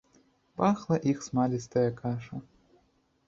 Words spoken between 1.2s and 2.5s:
смалістая каша.